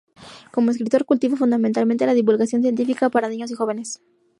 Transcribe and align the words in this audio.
Como 0.51 0.71
escritor, 0.71 1.05
cultiva 1.05 1.37
fundamentalmente 1.37 2.07
la 2.07 2.15
divulgación 2.15 2.63
científica 2.63 3.11
para 3.11 3.29
niños 3.29 3.51
y 3.51 3.53
jóvenes. 3.53 4.01